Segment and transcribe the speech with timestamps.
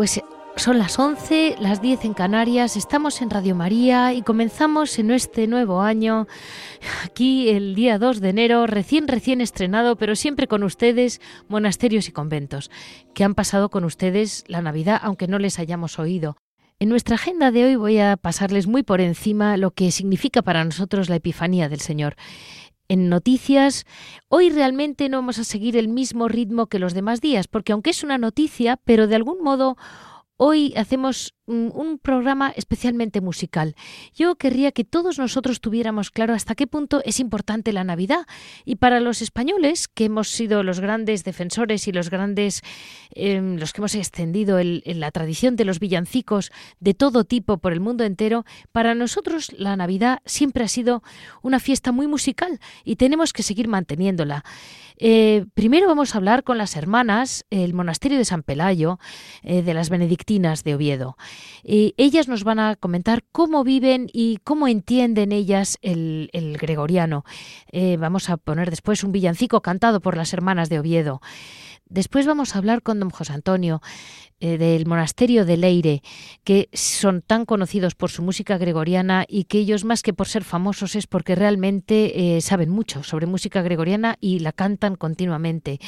[0.00, 0.18] Pues
[0.56, 5.46] son las 11, las 10 en Canarias, estamos en Radio María y comenzamos en este
[5.46, 6.26] nuevo año,
[7.04, 12.12] aquí el día 2 de enero, recién, recién estrenado, pero siempre con ustedes, monasterios y
[12.12, 12.70] conventos,
[13.12, 16.38] que han pasado con ustedes la Navidad, aunque no les hayamos oído.
[16.78, 20.64] En nuestra agenda de hoy voy a pasarles muy por encima lo que significa para
[20.64, 22.16] nosotros la Epifanía del Señor
[22.90, 23.86] en noticias,
[24.28, 27.90] hoy realmente no vamos a seguir el mismo ritmo que los demás días, porque aunque
[27.90, 29.76] es una noticia, pero de algún modo
[30.42, 33.74] Hoy hacemos un programa especialmente musical.
[34.14, 38.24] Yo querría que todos nosotros tuviéramos claro hasta qué punto es importante la Navidad.
[38.64, 42.62] Y para los españoles, que hemos sido los grandes defensores y los grandes,
[43.10, 47.80] em, los que hemos extendido la tradición de los villancicos de todo tipo por el
[47.80, 51.02] mundo entero, para nosotros la Navidad siempre ha sido
[51.42, 54.44] una fiesta muy musical y tenemos que seguir manteniéndola.
[55.02, 58.98] Eh, primero vamos a hablar con las hermanas, el monasterio de San Pelayo,
[59.42, 61.16] eh, de las benedictinas de Oviedo.
[61.64, 66.28] ellas nos van a comentar cómo viven y cómo entienden ellas el,
[66.60, 67.24] gregoriano.
[67.72, 71.20] Eh, vamos a poner después un villancico cantado por las hermanas de Oviedo.
[71.90, 73.82] Después vamos a hablar con don José Antonio
[74.38, 76.02] eh, del monasterio de Leire,
[76.44, 80.44] que son tan conocidos por su música gregoriana y que ellos más que por ser
[80.44, 85.80] famosos es porque realmente eh, saben mucho sobre música gregoriana y la cantan continuamente.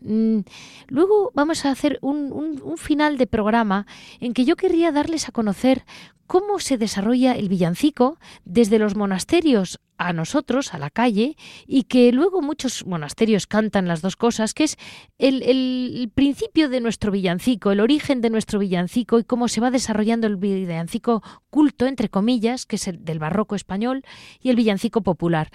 [0.00, 0.40] Mm,
[0.88, 3.86] luego vamos a hacer un, un, final de programa
[4.18, 5.84] en que yo querría darles a conocer
[6.26, 11.36] cómo se desarrolla el villancico desde los monasterios a nosotros, a la calle,
[11.66, 14.76] y que luego muchos monasterios cantan las dos cosas, que es
[15.18, 20.26] el, principio de nuestro villancico, el origen de nuestro villancico y cómo se va desarrollando
[20.26, 24.04] el villancico culto, entre comillas, que es el del barroco español,
[24.40, 25.50] y el villancico popular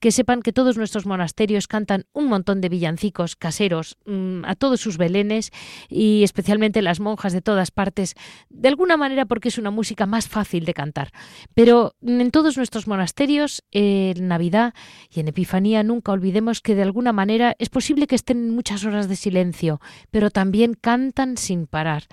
[0.00, 4.80] que sepan que todos nuestros monasterios cantan un montón de villancicos caseros mm, a todos
[4.80, 5.50] sus belenes
[5.88, 8.14] y especialmente las monjas de todas partes,
[8.48, 11.10] de alguna manera porque es una música más fácil de cantar.
[11.54, 14.74] Pero en todos nuestros monasterios, en Navidad
[15.10, 19.08] y en Epifanía, nunca olvidemos que de alguna manera es posible que estén muchas horas
[19.08, 19.80] de silencio,
[20.10, 22.04] pero también cantan sin parar.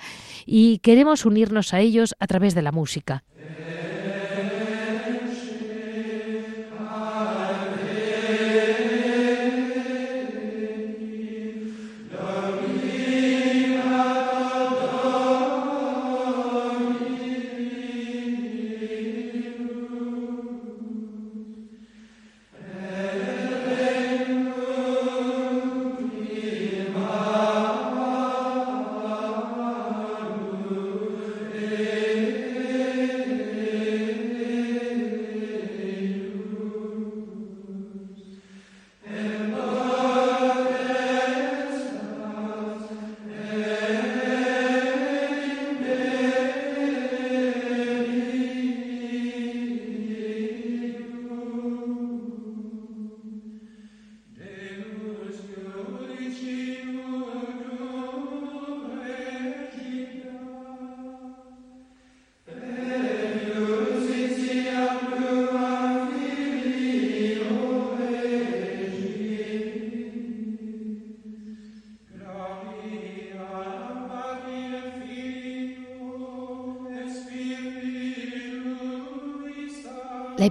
[0.45, 3.23] Y queremos unirnos a ellos a través de la música.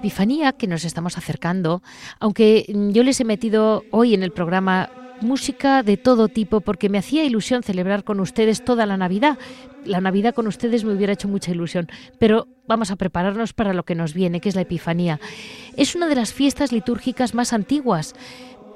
[0.03, 1.81] Epifanía que nos estamos acercando,
[2.19, 4.91] aunque yo les he metido hoy en el programa
[5.21, 9.39] música de todo tipo porque me hacía ilusión celebrar con ustedes toda la Navidad.
[9.85, 11.87] La Navidad con ustedes me hubiera hecho mucha ilusión,
[12.19, 15.21] pero vamos a prepararnos para lo que nos viene, que es la Epifanía.
[15.77, 18.17] Es una de las fiestas litúrgicas más antiguas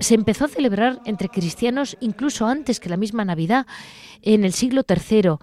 [0.01, 3.67] se empezó a celebrar entre cristianos incluso antes que la misma Navidad,
[4.23, 5.37] en el siglo III.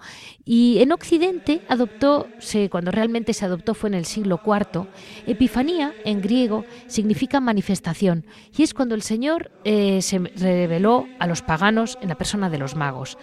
[0.44, 2.28] Y en Occidente adoptó,
[2.70, 4.86] cuando realmente se adoptó fue en el siglo IV.
[5.26, 8.26] Epifanía, en griego, significa manifestación.
[8.56, 12.58] Y es cuando el Señor eh, se reveló a los paganos en la persona de
[12.58, 13.18] los magos.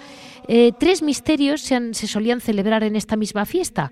[0.47, 3.91] Eh, tres misterios se, se solían celebrar en esta misma fiesta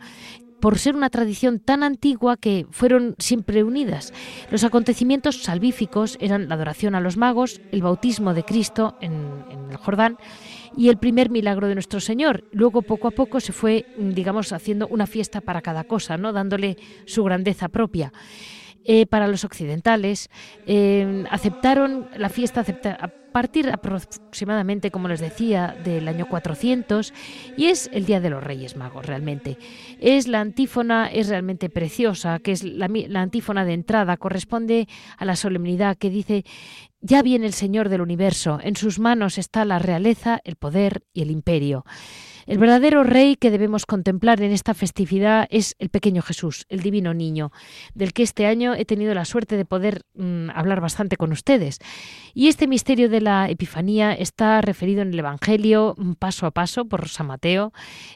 [0.59, 4.13] por ser una tradición tan antigua que fueron siempre unidas.
[4.51, 9.77] Los acontecimientos salvíficos eran la adoración a los magos, el bautismo de Cristo en, el
[9.77, 10.17] Jordán
[10.75, 12.45] y el primer milagro de nuestro Señor.
[12.51, 16.33] Luego poco a poco se fue, digamos, haciendo una fiesta para cada cosa, ¿no?
[16.33, 18.11] dándole su grandeza propia.
[18.91, 20.31] Eh, para los occidentales.
[20.65, 22.65] Eh, aceptaron la fiesta
[22.99, 27.13] a partir aproximadamente, como les decía, del año 400
[27.55, 29.59] y es el Día de los Reyes Magos realmente.
[29.99, 34.87] Es la antífona, es realmente preciosa, que es la, la antífona de entrada, corresponde
[35.19, 36.43] a la solemnidad que dice
[36.99, 41.21] ya viene el Señor del universo, en sus manos está la realeza, el poder y
[41.21, 41.85] el imperio.
[42.49, 47.13] El verdadero rey que debemos contemplar en esta festividad es el pequeño Jesús, el divino
[47.13, 47.51] niño,
[47.93, 51.77] del que este año he tenido la suerte de poder mm, hablar bastante con ustedes.
[52.33, 56.85] Y este misterio de la Epifanía está referido en el Evangelio mm, paso a paso
[56.85, 57.71] por San Mateo.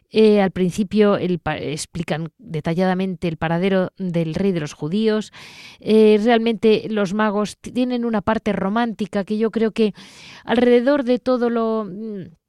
[0.10, 5.32] Eh, al principio explican detalladamente el paradero del rey de los judíos.
[5.80, 9.94] Eh, realmente los magos tienen una parte romántica que yo creo que
[10.44, 12.43] alrededor de todo lo mm,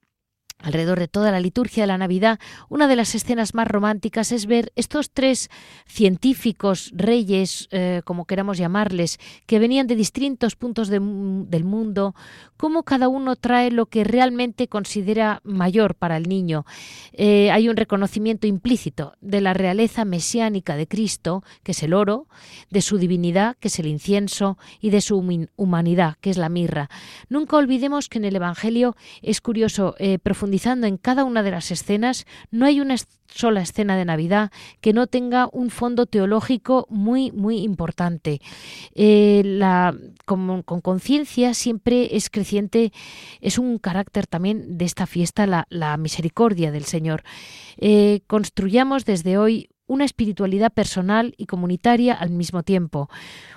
[0.60, 2.38] Alrededor de toda la liturgia de la Navidad,
[2.70, 5.50] una de las escenas más románticas es ver estos tres
[5.84, 12.14] científicos, reyes, eh, como queramos llamarles, que venían de distintos puntos del mundo,
[12.56, 16.64] cómo cada uno trae lo que realmente considera mayor para el niño.
[17.12, 22.26] Eh, hay un reconocimiento implícito de la realeza mesiánica de Cristo, que es el oro,
[22.70, 25.18] de su divinidad, que es el incienso, y de su
[25.56, 26.88] humanidad, que es la mirra.
[27.28, 31.70] Nunca olvidemos que en el Evangelio es curioso eh, profundizar en cada una de las
[31.70, 32.96] escenas, no hay una
[33.26, 34.50] sola escena de Navidad
[34.80, 38.40] que no tenga un fondo teológico muy, muy importante.
[38.94, 39.94] Eh, la,
[40.24, 42.92] con, conciencia siempre es creciente,
[43.40, 47.22] es un carácter también de esta fiesta, la, misericordia del Señor.
[47.76, 53.08] Eh, construyamos desde hoy una espiritualidad personal y comunitaria al mismo tiempo,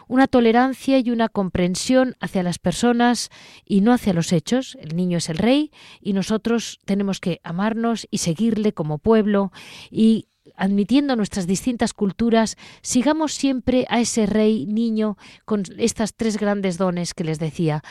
[0.08, 3.30] una tolerancia y una comprensión hacia las personas
[3.66, 4.78] y no hacia los hechos.
[4.82, 5.72] El niño es el rey
[6.02, 9.52] y nosotros tenemos que amarnos y seguirle como pueblo
[9.90, 10.28] y
[10.58, 17.14] admitiendo nuestras distintas culturas, sigamos siempre a ese rey niño con estas tres grandes dones
[17.14, 17.84] que les decía,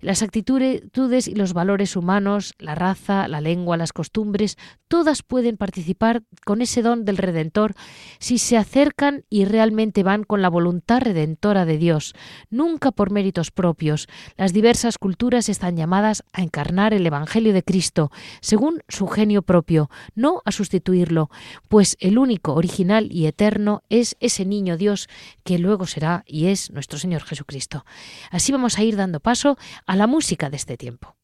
[0.00, 4.56] las actitudes y los valores humanos, la raza, la lengua, las costumbres,
[4.88, 7.74] todas pueden participar con ese don del Redentor
[8.18, 12.14] si se acercan y realmente van con la voluntad redentora de Dios,
[12.50, 14.08] nunca por méritos propios.
[14.36, 18.10] Las diversas culturas están llamadas a encarnar el Evangelio de Cristo,
[18.40, 21.30] según su genio propio, no a sustituirlo,
[21.68, 25.08] pues el único, original y eterno es ese niño Dios
[25.42, 27.84] que luego será y es nuestro Señor Jesucristo.
[28.30, 29.56] Así vamos a ir dando paso
[29.86, 31.16] a la música de este tiempo.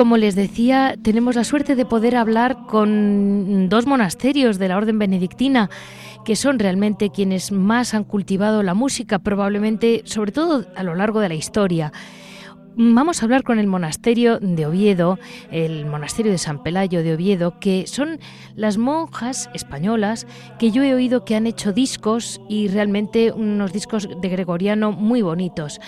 [0.00, 4.98] Como les decía, tenemos la suerte de poder hablar con dos monasterios de la Orden
[4.98, 5.68] Benedictina,
[6.24, 11.20] que son realmente quienes más han cultivado la música, probablemente, sobre todo a lo largo
[11.20, 11.92] de la historia.
[12.82, 15.18] Vamos a hablar con el monasterio de Oviedo,
[15.50, 18.18] el monasterio de San Pelayo de Oviedo, que son
[18.56, 20.26] las monjas españolas
[20.58, 25.20] que yo he oído que han hecho discos y realmente unos discos de gregoriano muy
[25.20, 25.78] bonitos.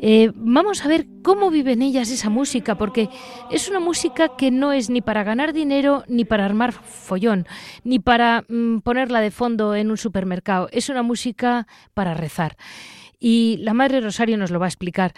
[0.00, 3.08] Eh, vamos a ver cómo viven ellas esa música, porque
[3.52, 7.46] es una música que no es ni para ganar dinero, ni para armar follón,
[7.84, 10.68] ni para mm, ponerla de fondo en un supermercado.
[10.72, 12.56] Es una música para rezar.
[13.20, 15.14] Y la Madre Rosario nos lo va a explicar.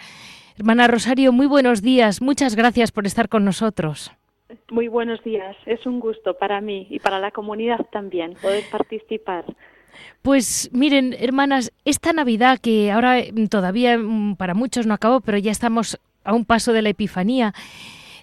[0.57, 2.21] Hermana Rosario, muy buenos días.
[2.21, 4.11] Muchas gracias por estar con nosotros.
[4.71, 5.55] Muy buenos días.
[5.65, 9.45] Es un gusto para mí y para la comunidad también poder participar.
[10.21, 15.37] Pues miren, hermanas, esta Navidad que ahora mm, todavía mm, para muchos no acabó, pero
[15.37, 17.53] ya estamos a un paso de la Epifanía.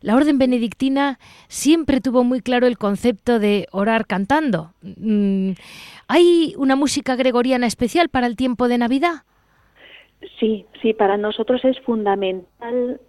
[0.01, 4.73] La orden benedictina siempre tuvo muy claro el concepto de orar cantando.
[4.83, 5.53] Mm,
[6.09, 9.25] ¿Hay una música gregoriana especial para el tiempo de Navidad?
[10.39, 13.01] Sí, sí, para nosotros es fundamental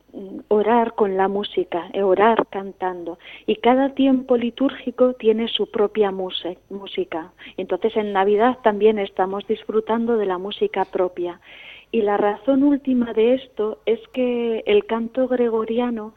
[0.48, 3.18] orar con la música, eh, orar cantando.
[3.46, 7.34] Y cada tiempo litúrgico tiene su propia música.
[7.58, 11.40] Entonces en Navidad también estamos disfrutando de la música propia.
[11.92, 16.14] Y la razón última de esto es que el canto gregoriano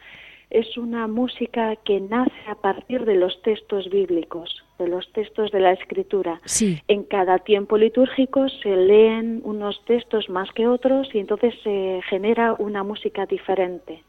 [0.57, 5.61] es una música que nace a partir de los textos bíblicos, de los textos de
[5.61, 6.41] la escritura.
[6.89, 12.55] En cada tiempo litúrgico se leen unos textos más que otros y entonces se genera
[12.55, 14.03] una música diferente.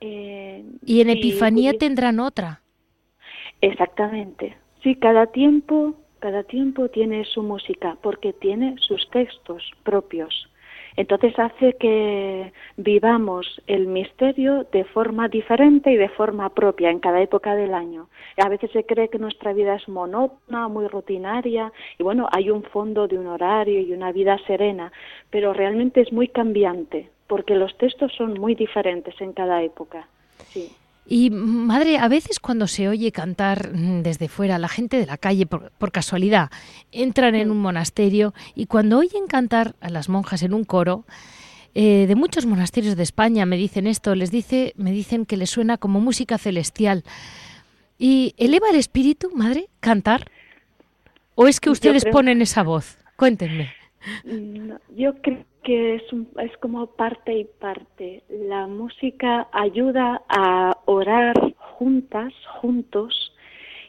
[0.00, 2.62] Eh, y en Epifanía tendrán otra.
[3.60, 4.56] Exactamente.
[4.82, 10.48] Sí, cada tiempo, cada tiempo tiene su música porque tiene sus textos propios.
[10.96, 17.20] Entonces hace que vivamos el misterio de forma diferente y de forma propia en cada
[17.20, 18.08] época del año.
[18.38, 22.62] A veces se cree que nuestra vida es monótona, muy rutinaria, y bueno, hay un
[22.62, 24.92] fondo de un horario y una vida serena,
[25.30, 30.08] pero realmente es muy cambiante, porque los textos son muy diferentes en cada época.
[30.46, 30.70] Sí.
[31.08, 35.16] Y madre, a veces cuando se oye cantar mm, desde fuera, la gente de la
[35.16, 36.50] calle, por, casualidad,
[36.90, 41.04] entran en un monasterio y cuando oyen cantar a las monjas en un coro,
[41.74, 45.50] eh, de muchos monasterios de España me dicen esto, les dice, me dicen que les
[45.50, 47.04] suena como música celestial.
[47.98, 50.30] ¿Y eleva el espíritu, madre, cantar?
[51.34, 52.98] ¿O es que ustedes ponen esa voz?
[53.16, 53.70] Cuéntenme.
[54.96, 56.02] yo creo que es,
[56.38, 58.22] es como parte y parte.
[58.28, 63.32] La música ayuda a orar juntas, juntos,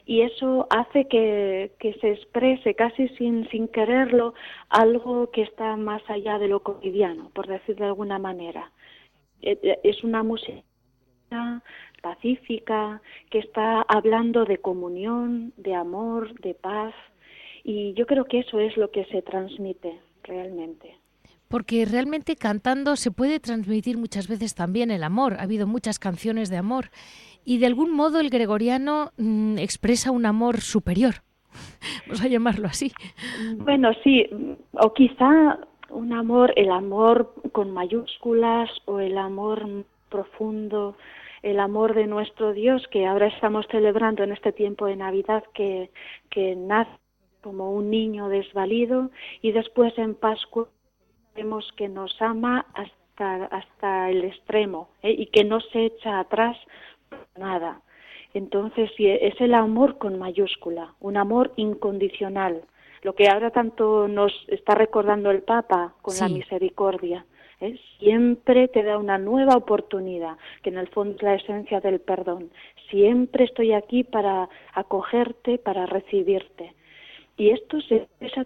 [0.04, 4.34] y eso hace que, que, se exprese casi sin, sin quererlo
[4.70, 8.72] algo que está más allá de lo cotidiano, por decir de alguna manera.
[9.40, 10.64] E, e, es una música
[12.02, 16.94] pacífica que está hablando de comunión, de amor, de paz,
[17.62, 20.98] y yo creo que eso es lo que se transmite realmente
[21.48, 25.34] porque realmente cantando se puede transmitir muchas veces también el amor.
[25.34, 26.90] Ha habido muchas canciones de amor
[27.44, 31.16] y de algún modo el gregoriano mm, expresa un amor superior.
[32.06, 32.92] Vamos a llamarlo así.
[33.56, 34.26] Bueno, sí,
[34.72, 35.58] o quizá
[35.90, 40.96] un amor, el amor con mayúsculas o el amor profundo,
[41.42, 45.90] el amor de nuestro Dios que ahora estamos celebrando en este tiempo de Navidad que,
[46.30, 46.90] que nace
[47.42, 50.68] como un niño desvalido y después en Pascua
[51.38, 55.12] vemos que nos ama hasta, hasta el extremo ¿eh?
[55.12, 56.56] y que no se echa atrás
[57.36, 57.80] nada.
[58.34, 62.62] Entonces es el amor con mayúscula, un amor incondicional,
[63.02, 67.24] lo que ahora tanto nos está recordando el Papa con la misericordia.
[67.60, 67.78] ¿eh?
[67.98, 72.50] Siempre te da una nueva oportunidad, que en el fondo es la esencia del perdón.
[72.90, 76.74] Siempre estoy aquí para acogerte, para recibirte.
[77.36, 78.44] Y esto se expresa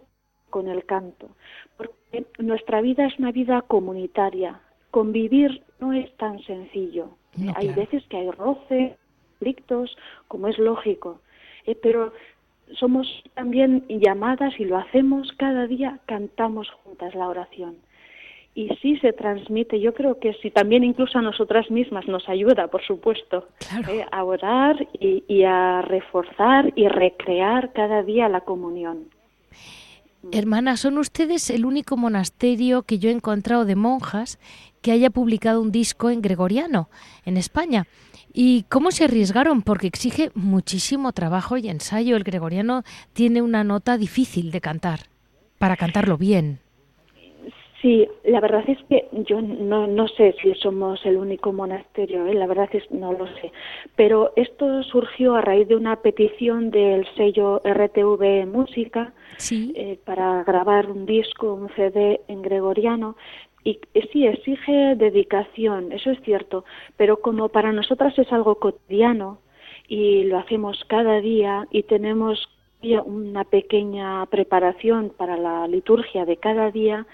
[0.53, 1.29] con el canto
[1.77, 4.61] porque nuestra vida es una vida comunitaria.
[4.91, 7.11] Convivir no es tan sencillo.
[7.57, 8.97] hay veces que hay roce,
[9.43, 9.97] conflictos,
[10.29, 11.21] como es lógico,
[11.67, 12.13] eh, pero
[12.79, 17.77] somos también llamadas y lo hacemos cada día, cantamos juntas la oración.
[18.55, 22.69] Y sí se transmite, yo creo que sí, también incluso a nosotras mismas nos ayuda,
[22.69, 23.49] por supuesto,
[23.89, 29.09] eh, a orar y a reforzar y recrear cada día la comunión.
[30.31, 34.39] Hermana, son ustedes el único monasterio que yo he encontrado de monjas
[34.81, 36.89] que haya publicado un disco en gregoriano
[37.25, 37.87] en España.
[38.33, 39.63] ¿Y cómo se arriesgaron?
[39.63, 42.17] Porque exige muchísimo trabajo y ensayo.
[42.17, 45.09] El gregoriano tiene una nota difícil de cantar,
[45.59, 46.62] para cantarlo bien.
[47.83, 52.35] Sí, la verdad es que yo no, no sé si somos el único monasterio, ¿eh?
[52.35, 53.51] la verdad es no lo sé,
[53.97, 59.13] pero esto surgió a raíz de una petición del sello RTV Música
[59.51, 63.17] eh, para grabar un disco, un CD en gregoriano
[63.65, 63.81] y
[64.13, 66.65] sí exige dedicación, eso es cierto,
[66.97, 69.39] pero como para nosotras es algo cotidiano
[69.89, 72.49] y lo hacemos cada día y tenemos
[73.05, 77.07] una pequeña preparación para la liturgia de cada día,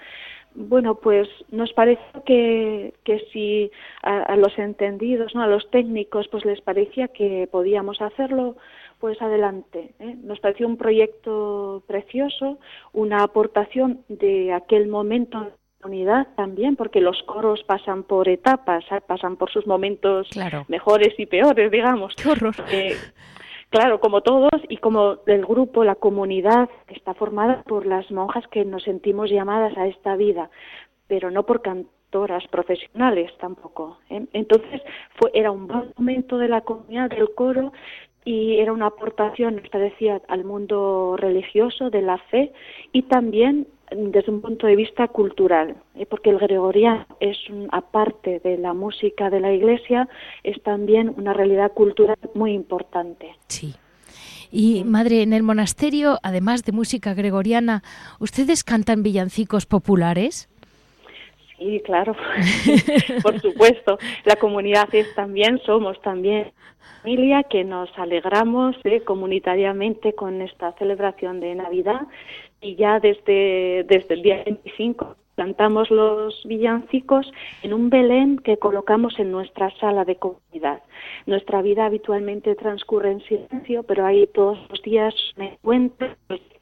[0.55, 5.41] bueno, pues nos parece que, que si a, los entendidos, ¿no?
[5.41, 8.55] a los técnicos, pues les parecía que podíamos hacerlo,
[8.99, 9.93] pues adelante.
[9.99, 10.15] ¿eh?
[10.23, 12.59] Nos pareció un proyecto precioso,
[12.93, 15.51] una aportación de aquel momento de
[15.83, 20.27] unidad también, porque los coros pasan por etapas, pasan por sus momentos
[20.67, 22.15] mejores y peores, digamos.
[22.15, 22.55] Qué horror.
[22.71, 22.95] Eh,
[23.69, 28.65] Claro, como todos y como el grupo, la comunidad está formada por las monjas que
[28.65, 30.49] nos sentimos llamadas a esta vida,
[31.07, 33.99] pero no por cantoras profesionales tampoco.
[34.09, 34.25] ¿eh?
[34.33, 34.81] Entonces
[35.17, 37.71] fue, era un buen momento de la comunidad del coro
[38.25, 42.51] y era una aportación, nos parecía, al mundo religioso, de la fe
[42.91, 46.05] y también desde un punto de vista cultural, ¿eh?
[46.05, 47.37] porque el gregoriano es,
[47.71, 50.07] aparte de la música de la iglesia,
[50.43, 53.35] es también una realidad cultural muy importante.
[53.47, 53.73] Sí.
[54.51, 57.83] Y madre, en el monasterio, además de música gregoriana,
[58.19, 60.49] ¿ustedes cantan villancicos populares?
[61.57, 62.15] Sí, claro,
[63.23, 63.99] por supuesto.
[64.25, 66.51] La comunidad es también, somos también
[67.01, 69.01] familia que nos alegramos ¿eh?
[69.01, 72.01] comunitariamente con esta celebración de Navidad
[72.61, 77.31] y ya desde, desde el día 25 plantamos los villancicos
[77.63, 80.81] en un Belén que colocamos en nuestra sala de comunidad.
[81.27, 86.09] Nuestra vida habitualmente transcurre en silencio, pero ahí todos los días me encuentro,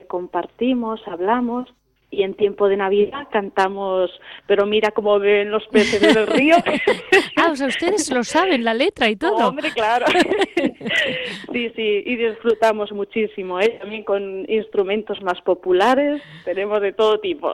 [0.08, 1.74] compartimos, hablamos
[2.10, 4.10] y en tiempo de Navidad cantamos,
[4.46, 6.56] pero mira cómo ven los peces en el río.
[7.36, 9.50] ah, o sea, ustedes lo saben, la letra y todo.
[9.50, 10.06] hombre, claro.
[11.52, 13.78] sí, sí, y disfrutamos muchísimo, ¿eh?
[13.80, 17.52] también con instrumentos más populares, tenemos de todo tipo,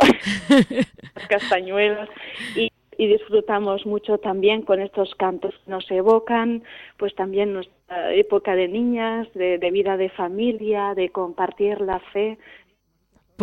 [1.29, 2.09] castañuelas
[2.55, 6.63] y y disfrutamos mucho también con estos cantos que nos evocan,
[6.97, 12.37] pues también nuestra época de niñas, de, de, vida de familia, de compartir la fe,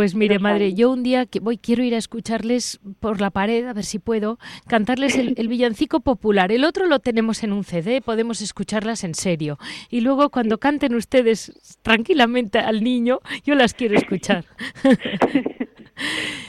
[0.00, 3.66] pues mire, madre, yo un día que voy quiero ir a escucharles por la pared,
[3.66, 6.52] a ver si puedo, cantarles el, villancico popular.
[6.52, 9.58] El otro lo tenemos en un CD, podemos escucharlas en serio.
[9.90, 14.46] Y luego cuando canten ustedes tranquilamente al niño, yo las quiero escuchar.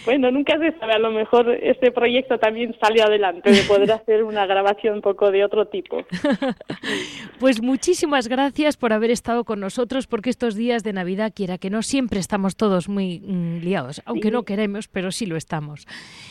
[0.06, 4.24] Bueno, nunca se sabe, a lo mejor este proyecto también salió adelante, de poder hacer
[4.24, 6.04] una grabación un poco de otro tipo.
[7.40, 11.72] Pues muchísimas gracias por haber estado con nosotros, porque estos días de Navidad, quiera que
[11.72, 15.88] no, siempre estamos todos muy mm, liados, aunque no queremos, pero sí lo estamos.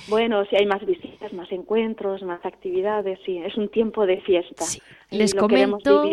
[0.09, 4.65] Bueno, si hay más visitas, más encuentros, más actividades, sí, es un tiempo de fiesta.
[5.11, 6.05] Les comento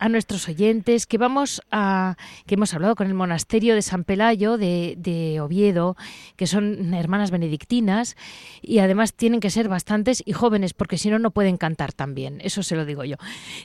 [0.00, 4.56] a nuestros oyentes que vamos a que hemos hablado con el monasterio de San Pelayo
[4.58, 5.96] de, de, Oviedo,
[6.36, 8.16] que son hermanas benedictinas
[8.62, 12.40] y además tienen que ser bastantes y jóvenes porque si no no pueden cantar también,
[12.42, 13.16] eso se lo digo yo.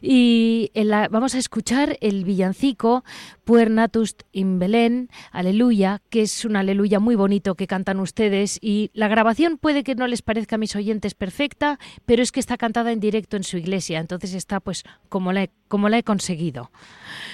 [0.02, 0.72] Y
[1.10, 3.04] vamos a escuchar el villancico
[3.46, 9.08] Puernatust in Belén, aleluya, que es un aleluya muy bonito que cantan ustedes y la
[9.08, 12.92] grabación puede que no les parezca a mis oyentes perfecta, pero es que está cantada
[12.92, 16.70] en directo en su iglesia, entonces está pues como la como la he conseguido.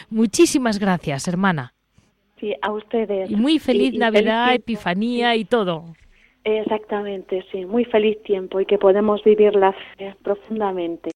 [0.10, 1.76] Muchísimas gracias, hermana.
[2.40, 3.30] Sí, a ustedes.
[3.30, 5.94] Y muy feliz Navidad, Epifanía y todo.
[6.44, 9.76] Exactamente, sí, muy feliz tiempo y que podemos vivirla
[10.24, 11.11] profundamente.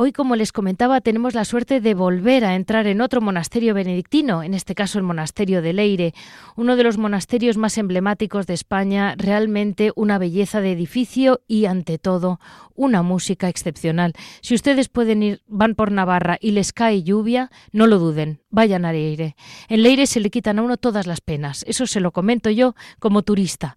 [0.00, 4.44] Hoy, como les comentaba, tenemos la suerte de volver a entrar en otro monasterio benedictino,
[4.44, 6.14] en este caso el monasterio de Leire,
[6.54, 11.98] uno de los monasterios más emblemáticos de España, realmente una belleza de edificio y, ante
[11.98, 12.38] todo,
[12.76, 14.12] una música excepcional.
[14.40, 18.84] Si ustedes pueden ir, van por Navarra y les cae lluvia, no lo duden, vayan
[18.84, 19.34] a Leire.
[19.68, 22.76] En Leire se le quitan a uno todas las penas, eso se lo comento yo
[23.00, 23.74] como turista.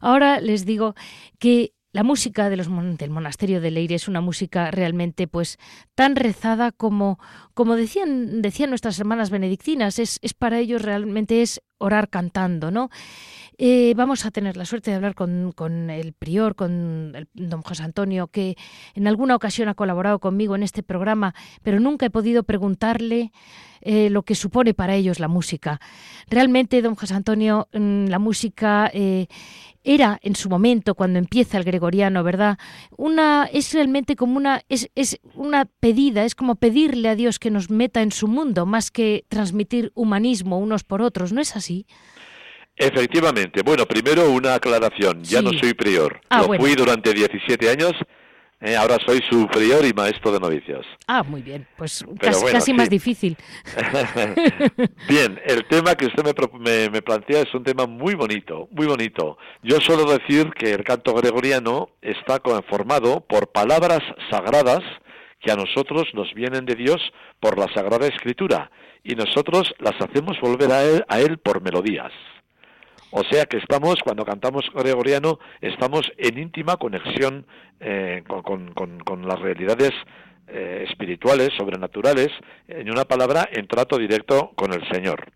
[0.00, 0.96] Ahora les digo
[1.38, 5.58] que la música del monasterio de Leire es una música realmente pues
[5.94, 7.18] tan rezada como,
[7.54, 12.90] como decían, decían nuestras hermanas benedictinas, es, es para ellos realmente es orar cantando, ¿no?
[13.58, 17.60] Eh, vamos a tener la suerte de hablar con, con el prior, con el, don
[17.60, 18.56] José Antonio, que
[18.94, 23.32] en alguna ocasión ha colaborado conmigo en este programa, pero nunca he podido preguntarle
[23.82, 25.80] eh, lo que supone para ellos la música.
[26.28, 29.26] Realmente, don José Antonio, mm, la música eh,
[29.84, 32.58] era en su momento cuando empieza el gregoriano, ¿verdad?
[32.96, 37.50] Una es realmente como una es, es una pedida, es como pedirle a Dios que
[37.50, 41.86] nos meta en su mundo más que transmitir humanismo unos por otros, ¿no es así?
[42.76, 43.62] Efectivamente.
[43.62, 45.22] Bueno, primero una aclaración.
[45.22, 46.20] Ya no soy prior.
[46.30, 47.92] Ah, Lo fui durante 17 años
[48.60, 50.86] eh, ahora soy su prior y maestro de novicios.
[51.06, 53.36] Ah, muy bien, pues casi, más difícil.
[55.08, 56.22] bien, el tema que usted
[56.58, 59.38] me, me, plantea es un tema muy bonito, muy bonito.
[59.62, 64.82] Yo suelo decir que el canto gregoriano está conformado por palabras sagradas
[65.40, 67.00] que a nosotros nos vienen de Dios
[67.40, 68.70] por la Sagrada Escritura
[69.02, 72.12] y nosotros las hacemos volver a él, a él por melodías.
[73.10, 77.44] O sea que estamos, cuando cantamos gregoriano, estamos en íntima conexión
[77.80, 79.90] eh, con, las realidades
[80.46, 82.28] eh, espirituales, sobrenaturales,
[82.68, 85.32] en una palabra, en trato directo con el Señor.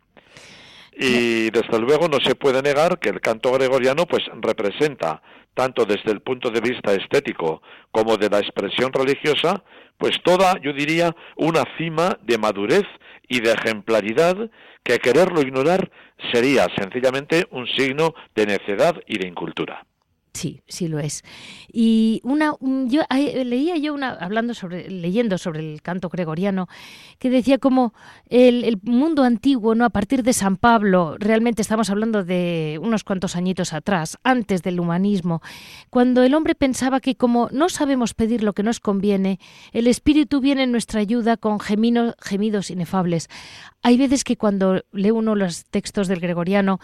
[0.97, 5.21] Y desde luego no se puede negar que el canto gregoriano pues representa
[5.55, 9.63] tanto desde el punto de vista estético como de la expresión religiosa,
[9.99, 12.85] pues toda, yo diría, una cima de madurez
[13.29, 14.51] y de ejemplaridad
[14.83, 15.91] que quererlo ignorar
[16.33, 19.87] sería sencillamente un signo de necedad y de incultura.
[20.35, 21.23] Sí, sí lo es.
[21.73, 23.03] Y una, yo
[23.45, 26.67] leía yo una, hablando sobre, leyendo sobre el canto gregoriano,
[27.21, 27.95] que decía como
[28.29, 33.37] el, mundo antiguo, no, a partir de San Pablo, realmente estamos hablando de unos cuantos
[33.37, 35.41] añitos atrás, antes del humanismo,
[35.89, 39.39] cuando el hombre pensaba que como no sabemos pedir lo que nos conviene,
[39.71, 43.29] el Espíritu viene en nuestra ayuda con gemidos inefables.
[43.83, 46.81] Hay veces que cuando lee uno los textos del gregoriano,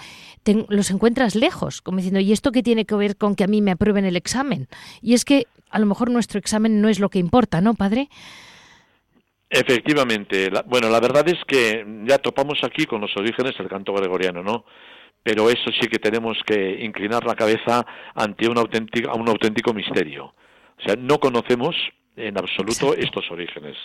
[0.69, 3.63] los encuentras lejos, como diciendo, ¿y esto qué tiene que ver con que a mí
[3.63, 4.69] me aprueben el examen.
[5.01, 8.11] Y es que a lo mejor nuestro examen no es lo que importa, ¿no, padre?
[9.49, 10.51] Efectivamente.
[10.67, 14.67] bueno, la verdad es que ya topamos aquí con los orígenes del canto gregoriano, ¿no?
[15.23, 20.35] Pero eso sí que tenemos que inclinar la cabeza ante un auténtico, un auténtico misterio.
[20.79, 21.75] O sea, no conocemos
[22.17, 23.79] en absoluto estos orígenes.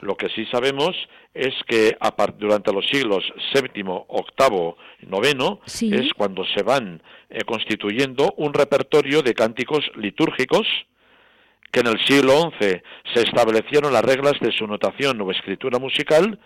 [0.00, 0.96] Lo que sí sabemos
[1.34, 1.96] es que
[2.38, 3.22] durante los siglos
[3.54, 10.66] VII, VIII, IX es cuando se van eh, constituyendo un repertorio de cánticos litúrgicos
[11.70, 12.82] que en el siglo XI
[13.14, 16.40] se establecieron las reglas de su notación o escritura musical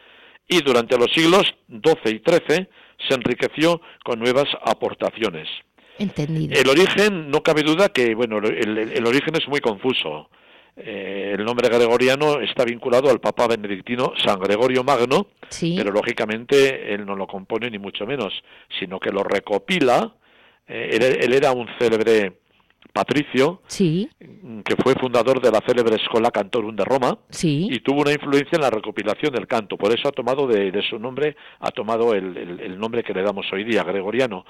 [0.48, 2.68] y durante los siglos XII y XIII
[3.08, 5.48] se enriqueció con nuevas aportaciones.
[5.98, 6.60] Entendido.
[6.60, 10.28] El origen, no cabe duda que, bueno, el origen es muy confuso.
[10.76, 15.28] Eh, el nombre gregoriano está vinculado al Papa benedictino San Gregorio Magno,
[15.60, 18.32] pero lógicamente él no lo compone ni mucho menos,
[18.78, 20.14] sino que lo recopila.
[20.66, 22.40] Eh, él, era un célebre
[22.92, 28.56] patricio, que fue fundador de la célebre Escola Cantorum de Roma, y tuvo una influencia
[28.56, 29.76] en la recopilación del canto.
[29.76, 33.64] Por eso ha tomado de, su nombre, ha tomado el, nombre que le damos hoy
[33.64, 34.44] día, gregoriano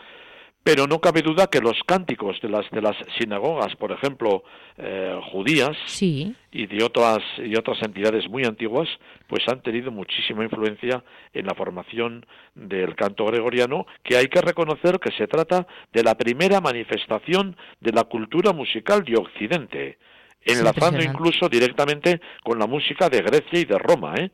[0.65, 4.45] pero no cabe duda que los cánticos de las de las sinagogas, por ejemplo,
[4.79, 6.35] eh, judías sí.
[6.51, 8.89] y de otras y otras entidades muy antiguas,
[9.29, 12.25] pues han tenido muchísima influencia en la formación
[12.55, 17.93] del canto gregoriano, que hay que reconocer que se trata de la primera manifestación de
[17.93, 19.99] la cultura musical de Occidente,
[20.47, 24.31] enlazando incluso directamente con la música de Grecia y de Roma, ¿eh?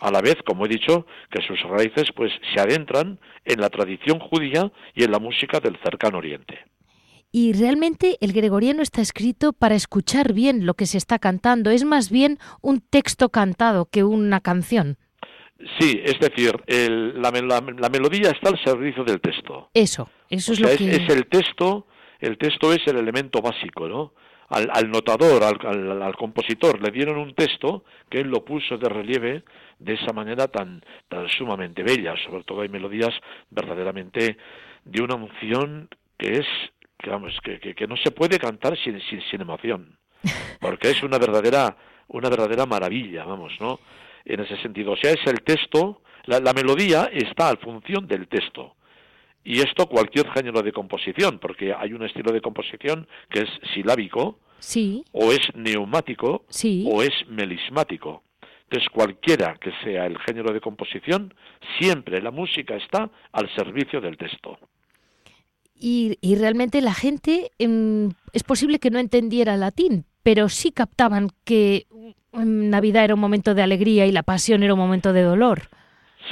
[0.00, 4.18] A la vez, como he dicho, que sus raíces pues se adentran en la tradición
[4.18, 6.58] judía y en la música del cercano oriente.
[7.30, 11.84] Y realmente el gregoriano está escrito para escuchar bien lo que se está cantando, es
[11.84, 14.96] más bien un texto cantado que una canción.
[15.78, 17.30] Sí, es decir, la,
[17.90, 19.70] melodía está al servicio del texto.
[19.74, 20.74] Eso, eso es lo que...
[20.74, 21.86] Es, el texto,
[22.20, 24.14] el texto es el elemento básico, ¿no?
[24.48, 29.44] Al, notador, al, compositor, le dieron un texto que él lo puso de relieve
[29.78, 32.14] de esa manera tan, tan sumamente bella.
[32.24, 33.12] Sobre todo hay melodías
[33.50, 34.38] verdaderamente
[34.84, 36.46] de una emoción que es,
[36.98, 39.98] que, vamos, que, que, no se puede cantar sin, sin, sin emoción.
[40.60, 41.76] porque es una verdadera,
[42.08, 43.80] una verdadera maravilla, vamos, ¿no?
[44.24, 48.28] En ese sentido, o sea, es el texto, la, la melodía está a función del
[48.28, 48.76] texto.
[49.48, 54.38] Y esto cualquier género de composición, porque hay un estilo de composición que es silábico,
[54.58, 56.84] Sí, o es neumático, sí.
[56.86, 58.22] o es melismático.
[58.64, 61.32] Entonces, cualquiera que sea el género de composición,
[61.78, 64.58] siempre la música está al servicio del texto.
[65.74, 71.30] Y, y realmente la gente em, es posible que no entendiera latín, pero sí captaban
[71.44, 71.86] que
[72.34, 75.70] em, Navidad era un momento de alegría y la pasión era un momento de dolor.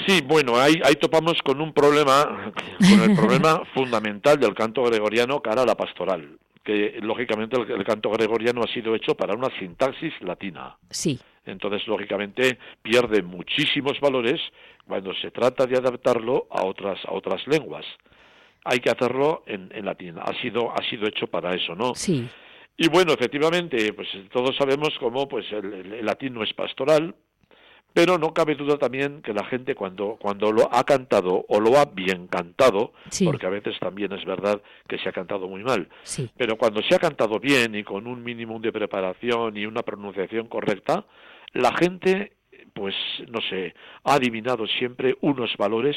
[0.06, 5.40] Sí, bueno, ahí, ahí topamos con un problema, con el problema fundamental del canto gregoriano
[5.40, 9.48] cara a la pastoral, que lógicamente el, el canto gregoriano ha sido hecho para una
[9.58, 10.76] sintaxis latina.
[10.90, 14.40] Sí, Entonces, lógicamente, pierde muchísimos valores
[14.86, 17.84] cuando se trata de adaptarlo a otras, a otras lenguas.
[18.64, 20.16] Hay que hacerlo en, en latín.
[20.18, 21.94] Ha sido, ha sido hecho para eso, ¿no?
[21.94, 22.28] sí,
[22.76, 27.14] Y bueno, efectivamente, pues todos sabemos cómo pues el, el- el latín no es pastoral,
[27.92, 31.78] pero no cabe duda también que la gente cuando, cuando lo ha cantado o lo
[31.78, 33.24] ha bien cantado, Sí.
[33.24, 36.82] porque a veces también es verdad que se ha cantado muy mal, sí, pero cuando
[36.82, 41.06] se ha cantado bien y con un mínimo de preparación y una pronunciación correcta,
[41.54, 42.32] la gente,
[42.74, 42.94] pues,
[43.28, 45.96] no sé, ha adivinado siempre unos valores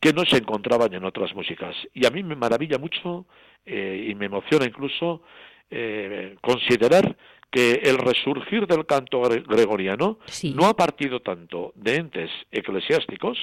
[0.00, 1.76] que no se encontraban en otras músicas.
[1.94, 3.26] Y a mí me maravilla mucho
[3.66, 5.22] eh, y me emociona incluso
[5.70, 7.16] eh, considerar
[7.50, 10.52] que el resurgir del canto gre- gregoriano Sí.
[10.54, 13.36] no ha partido tanto de entes eclesiásticos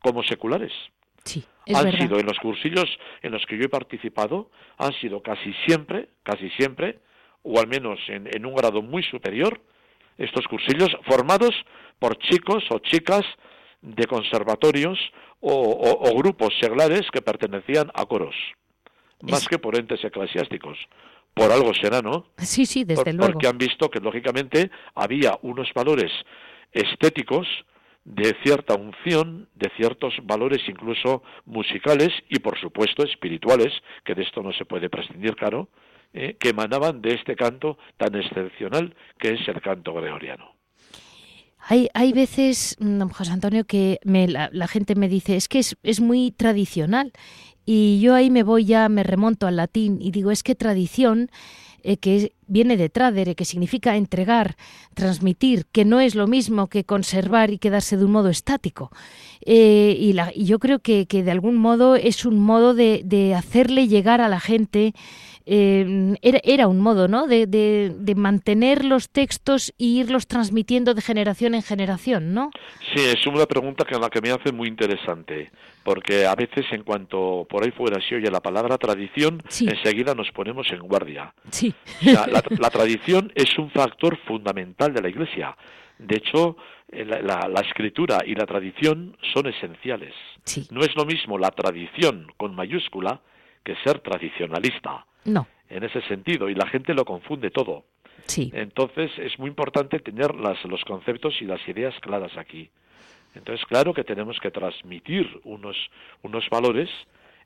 [0.00, 0.72] como seculares
[1.24, 1.44] sí.
[1.66, 1.98] Es han verdad.
[2.00, 2.86] sido en los cursillos
[3.20, 7.00] en los que yo he participado, han sido casi siempre, casi siempre,
[7.42, 9.60] o al menos en, en un grado muy superior,
[10.16, 11.54] estos cursillos formados
[11.98, 13.24] por chicos o chicas
[13.82, 14.98] de conservatorios
[15.40, 18.34] o, o- o grupos seglares que pertenecían a coros,
[19.20, 20.78] más Es- que por entes eclesiásticos.
[21.38, 22.26] Por algo será, ¿no?
[22.38, 23.32] Sí, sí, desde Por- luego.
[23.32, 26.12] Porque han visto que, lógicamente, había unos valores
[26.72, 27.46] estéticos
[28.04, 33.72] de cierta unción, de ciertos valores incluso musicales y, por supuesto, espirituales,
[34.04, 35.68] que de esto no se puede prescindir, claro,
[36.14, 40.54] eh, que emanaban de este canto tan excepcional que es el canto gregoriano.
[41.70, 45.58] Hay, hay veces, mm, José Antonio, que me, la, la gente me dice, es que
[45.58, 47.12] es, es muy tradicional.
[47.70, 51.30] Y yo ahí me voy ya, me remonto al latín y digo, es que tradición,
[51.82, 54.56] eh, que viene de tradere, que significa entregar,
[54.94, 58.90] transmitir, que no es lo mismo que conservar y quedarse de un modo estático.
[59.44, 63.02] Eh, y, la- y yo creo que, que de algún modo es un modo de,
[63.04, 64.94] de hacerle llegar a la gente
[65.50, 67.26] eh, era, era un modo, ¿no?
[67.26, 72.50] De, de- de mantener los textos e irlos transmitiendo de generación en generación, ¿no?
[72.94, 75.50] Sí, es una pregunta que la que me hace muy interesante,
[75.84, 79.66] porque a veces en cuanto por ahí fuera se oye la palabra tradición, Sí.
[79.68, 81.32] enseguida nos ponemos en guardia.
[81.50, 81.74] Sí.
[82.02, 85.56] O sea, la, la tradición es un factor fundamental de la Iglesia.
[85.98, 86.56] De hecho,
[86.92, 90.14] eh, la, la- la escritura y la tradición son esenciales.
[90.44, 90.66] Sí.
[90.70, 93.20] No es lo mismo la tradición con mayúscula
[93.64, 95.46] que ser tradicionalista No.
[95.68, 97.84] en ese sentido, y la gente lo confunde todo.
[98.26, 98.50] Sí.
[98.54, 102.70] Entonces es muy importante tener las, los conceptos y las ideas claras aquí.
[103.34, 105.76] Entonces, claro que tenemos que transmitir unos,
[106.22, 106.88] unos valores,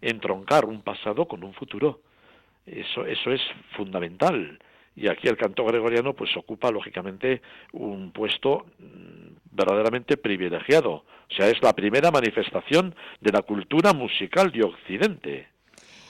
[0.01, 2.01] entroncar un pasado con un futuro.
[2.67, 3.41] Eso, eso es
[3.77, 4.59] fundamental.
[4.95, 7.41] Y aquí el canto gregoriano pues ocupa lógicamente
[7.73, 10.93] un puesto mm, verdaderamente privilegiado.
[11.31, 15.49] O sea, es la primera manifestación de la cultura musical de Occidente.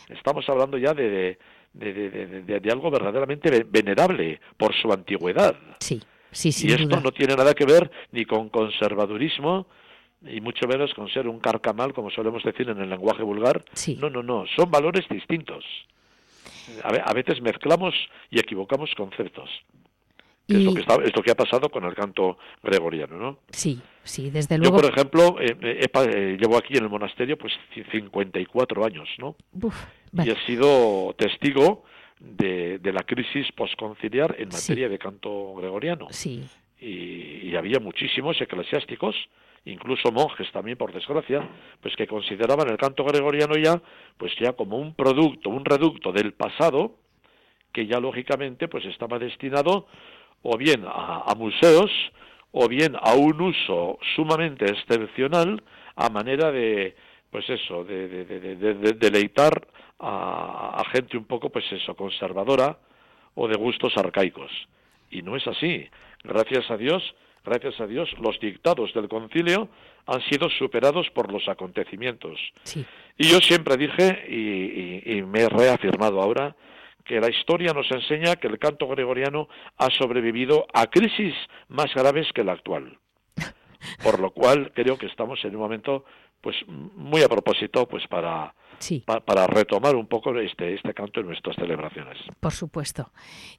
[0.09, 1.39] Estamos hablando ya de, de,
[1.75, 5.57] de- de- de- de algo verdaderamente ve- venerable por su antigüedad.
[5.81, 6.01] Sí.
[6.31, 7.01] Sí, sin y esto duda.
[7.01, 9.67] no tiene nada que ver ni con conservadurismo,
[10.25, 13.63] y mucho menos con ser un carcamal, como solemos decir en el lenguaje vulgar.
[13.75, 13.99] Sí.
[14.01, 15.65] No, no, no, son valores distintos.
[16.85, 17.95] A veces mezclamos
[18.31, 19.51] y equivocamos conceptos.
[20.53, 23.17] Que Es, lo Y- que está- es lo que ha pasado con el canto gregoriano,
[23.17, 23.39] ¿no?
[23.51, 24.77] Sí, sí, desde Yo, luego.
[24.77, 29.37] por ejemplo, eh, eh, eh, llevo aquí en el monasterio pues ci- 54 años, ¿no?
[29.61, 29.75] Uf,
[30.13, 31.85] y he sido testigo
[32.21, 34.71] de, de la crisis posconciliar en Sí.
[34.71, 36.07] materia de canto gregoriano.
[36.11, 36.45] Sí,
[36.81, 39.15] Y, y había muchísimos eclesiásticos,
[39.65, 41.49] incluso monjes también, por desgracia,
[41.81, 43.81] pues que consideraban el canto gregoriano ya,
[44.17, 46.97] pues ya como un producto, un reducto del pasado,
[47.73, 49.87] que ya lógicamente pues estaba destinado
[50.43, 51.91] o bien a, a museos
[52.53, 55.63] o bien a un uso sumamente excepcional
[55.97, 56.95] a manera de
[57.31, 59.67] pues eso de, de- de- de- de- deleitar
[59.99, 62.79] a, a gente un poco pues eso conservadora
[63.35, 64.51] o de gustos arcaicos.
[65.11, 65.87] Y no es así.
[66.25, 67.03] Gracias a Dios
[67.45, 69.69] gracias a Dios los dictados del concilio
[70.07, 72.39] han sido superados por los acontecimientos.
[72.63, 72.85] Sí,
[73.19, 76.55] y yo siempre dije, y, y- y me he reafirmado ahora,
[77.05, 81.35] que la historia nos enseña que el canto gregoriano ha sobrevivido a crisis
[81.69, 82.99] más graves que la actual.
[84.03, 86.05] Por lo cual creo que estamos en un momento
[86.41, 88.55] pues muy a propósito pues para
[89.25, 92.19] para retomar un poco este, este canto en nuestras celebraciones.
[92.41, 93.13] Por supuesto.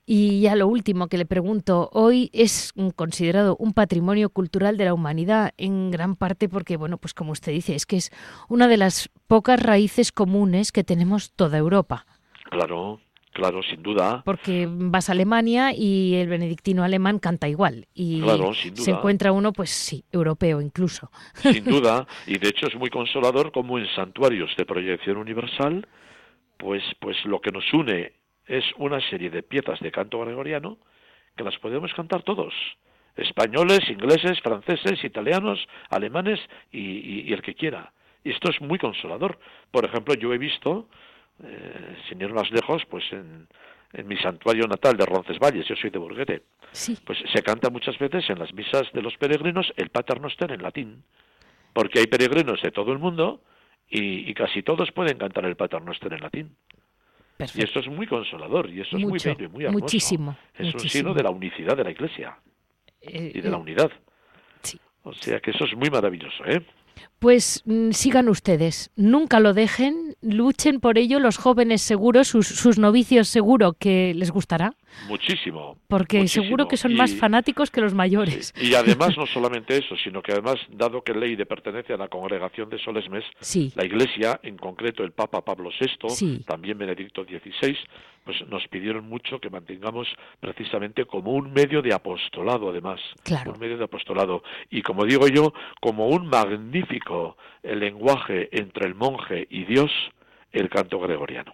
[0.05, 4.93] Y ya lo último que le pregunto, hoy es considerado un patrimonio cultural de la
[4.93, 8.11] humanidad en gran parte porque, bueno, pues como usted dice, es que es
[8.49, 12.05] una de las pocas raíces comunes que tenemos toda Europa.
[12.49, 12.99] Claro,
[13.33, 14.21] Claro, sin duda.
[14.23, 17.87] Porque vas a Alemania y el benedictino alemán canta igual.
[17.95, 18.21] Y
[18.75, 21.09] se encuentra uno, pues sí, europeo incluso.
[21.35, 22.05] Sin duda.
[22.27, 25.87] Y de hecho es muy consolador como en santuarios de proyección universal,
[26.57, 28.13] pues, pues lo que nos une
[28.45, 30.77] es una serie de piezas de canto gregoriano
[31.35, 32.53] que las podemos cantar todos.
[33.15, 36.39] Españoles, ingleses, franceses, italianos, alemanes
[36.71, 37.93] y, y el que quiera.
[38.23, 39.39] Y esto es muy consolador.
[39.71, 40.87] Por ejemplo, yo he visto
[41.43, 43.47] eh, sin ir más lejos, pues en,
[44.05, 46.41] mi santuario natal de Roncesvalles, yo soy de Burguete,
[47.05, 50.63] pues se canta muchas veces en las misas de los peregrinos el Pater Noster en
[50.63, 51.03] latín,
[51.73, 53.41] porque hay peregrinos de todo el mundo
[53.87, 56.55] y, casi todos pueden cantar el Pater Noster en latín.
[57.53, 59.83] Y esto es muy consolador y eso es muy bello y muy hermoso.
[59.83, 60.37] Muchísimo.
[60.55, 62.37] Es un signo de la unicidad de la Iglesia
[63.01, 63.91] eh, y de la eh, unidad.
[65.03, 66.65] O sea que eso es muy maravilloso, ¿eh?
[67.23, 73.29] Pues mm, sigan ustedes, nunca lo dejen, luchen por ello, los jóvenes seguros, sus, novicios
[73.29, 74.73] seguro que les gustará.
[75.07, 75.77] Muchísimo.
[75.87, 78.53] Porque seguro que son más fanáticos que los mayores.
[78.61, 82.09] Y además no solamente eso, sino que además, dado que ley de pertenencia a la
[82.09, 83.23] congregación de Solesmes,
[83.75, 87.77] la Iglesia, en concreto el Papa Pablo VI, también Benedicto XVI,
[88.23, 90.07] pues nos pidieron mucho que mantengamos
[90.39, 92.99] precisamente como un medio de apostolado, además,
[93.45, 94.43] un medio de apostolado.
[94.69, 97.12] Y como digo yo, como un magnífico
[97.61, 99.91] el lenguaje entre el monje y Dios,
[100.51, 101.53] el canto gregoriano.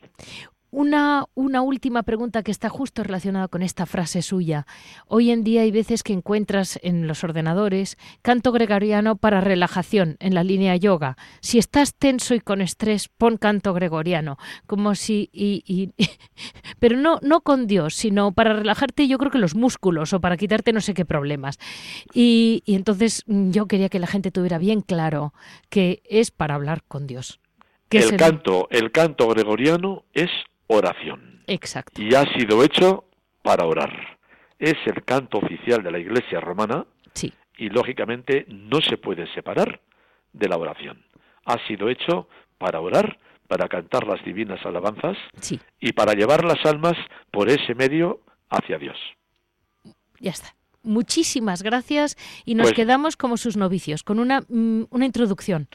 [0.71, 4.67] Una, una, última pregunta que está justo relacionada con esta frase suya.
[5.07, 10.35] Hoy en día hay veces que encuentras en los ordenadores canto gregoriano para relajación en
[10.35, 11.17] la línea yoga.
[11.41, 14.37] Si estás tenso y con estrés, pon canto gregoriano.
[14.67, 15.29] Como si.
[15.33, 15.91] Y,
[16.79, 20.37] pero no, no con Dios, sino para relajarte, yo creo que los músculos o para
[20.37, 21.57] quitarte no sé qué problemas.
[22.13, 25.33] Y, y entonces yo quería que la gente tuviera bien claro
[25.69, 27.39] que es para hablar con Dios.
[27.89, 30.29] El, canto, el canto gregoriano es
[30.69, 31.43] oración.
[31.47, 32.01] Exacto.
[32.01, 33.05] Y ha sido hecho
[33.41, 34.17] para orar.
[34.57, 37.33] Es el canto oficial de la Iglesia romana sí.
[37.57, 39.81] y lógicamente no se puede separar
[40.33, 41.03] de la oración.
[41.45, 43.17] Ha sido hecho para orar,
[43.47, 45.59] para cantar las divinas alabanzas sí.
[45.79, 46.95] y para llevar las almas
[47.31, 48.97] por ese medio hacia Dios.
[50.19, 50.53] Ya está
[50.83, 52.15] muchísimas gracias
[52.45, 55.67] y nos pues quedamos como sus novicios, con una, mm, una introducción.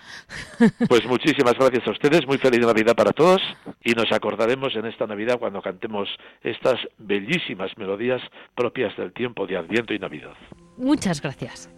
[0.88, 3.40] Pues muchísimas gracias a ustedes, muy feliz Navidad para todos
[3.82, 6.08] y nos acordaremos en esta Navidad cuando cantemos
[6.42, 8.22] estas bellísimas melodías
[8.54, 10.34] propias del tiempo de Adviento y Navidad.
[10.76, 11.70] Muchas gracias.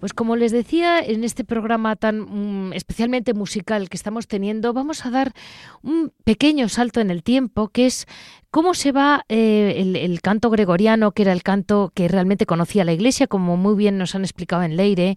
[0.00, 5.04] Pues como les decía, en este programa tan mm, especialmente musical que estamos teniendo, vamos
[5.04, 5.34] a dar
[5.82, 8.06] un pequeño salto en el tiempo, que es
[8.50, 12.94] cómo se va eh, el, canto gregoriano, que era el canto que realmente conocía la
[12.94, 15.16] Iglesia, como muy bien nos han explicado en Leire.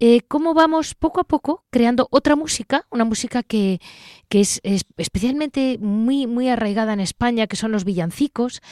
[0.00, 3.80] Eh, cómo vamos poco a poco creando otra música, una música que,
[4.28, 4.60] que es,
[4.96, 8.62] especialmente muy, muy arraigada en España, que son los villancicos,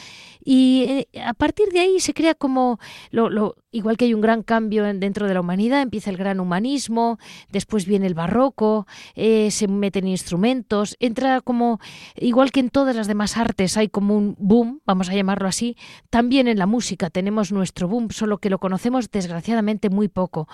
[0.41, 2.79] y eh, a partir de ahí se crea como,
[3.11, 7.19] lo, igual que hay un gran cambio dentro de la humanidad, empieza el gran humanismo,
[7.49, 11.79] después viene el barroco, eh, se meten instrumentos, entra como,
[12.15, 15.77] igual que en todas las demás artes hay como un boom, vamos a llamarlo así,
[16.09, 20.47] también en la música tenemos nuestro boom, solo que lo conocemos desgraciadamente muy poco.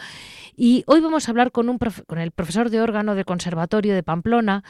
[0.55, 4.03] Y hoy vamos a hablar con, un con el profesor de órgano del Conservatorio de
[4.03, 4.63] Pamplona,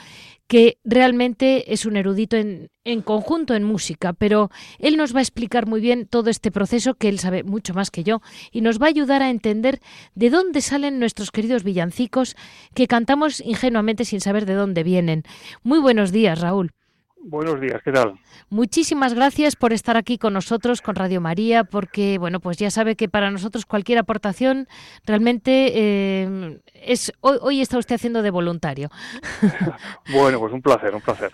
[0.47, 5.21] que realmente es un erudito en, en, conjunto en música, pero él nos va a
[5.21, 8.21] explicar muy bien todo este proceso que él sabe mucho más que yo
[8.51, 9.79] y nos va a ayudar a entender
[10.15, 12.35] de dónde salen nuestros queridos villancicos
[12.73, 15.23] que cantamos ingenuamente sin saber de dónde vienen.
[15.63, 16.71] Muy buenos días, Raúl.
[17.25, 18.19] Buenos días, ¿qué tal?
[18.49, 22.97] Muchísimas gracias por estar aquí con nosotros, con Radio María, porque, bueno, pues ya sabe
[22.97, 24.67] que para nosotros cualquier aportación
[25.05, 27.13] realmente eh, es.
[27.21, 28.89] Hoy, está usted haciendo de voluntario.
[30.13, 31.31] bueno, pues un placer, un placer.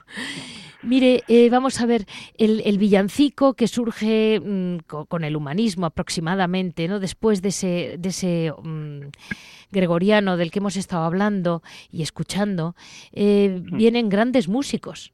[0.81, 2.05] Mire, eh, vamos a ver,
[2.37, 6.99] el, villancico que surge mm, con, el humanismo aproximadamente, ¿no?
[6.99, 9.09] Después de ese, de ese mm,
[9.71, 11.61] gregoriano del que hemos estado hablando
[11.91, 12.75] y escuchando,
[13.11, 15.11] eh, vienen grandes músicos.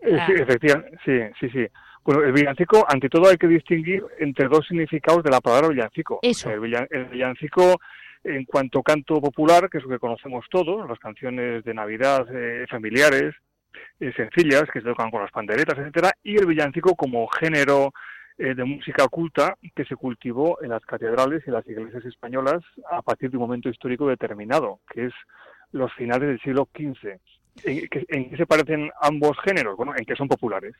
[0.00, 1.66] Eh, sí, efectivamente, sí, sí, sí.
[2.04, 6.20] Bueno, el villancico, ante todo hay que distinguir entre dos significados de la palabra villancico.
[6.22, 6.50] Eso.
[6.50, 7.80] El, villancico,
[8.22, 12.66] en cuanto canto popular, que es lo que conocemos todos, las canciones de Navidad eh,
[12.68, 13.34] familiares,
[14.00, 17.92] eh, sencillas, que se tocan con las panderetas, etcétera, y el villancico como género
[18.36, 23.30] de música oculta que se cultivó en las catedrales y las iglesias españolas a partir
[23.30, 25.12] de un momento histórico determinado, que es
[25.70, 27.18] los finales del siglo XV.
[27.64, 29.76] ¿En qué, se parecen ambos géneros?
[29.76, 30.74] Bueno, en que son populares.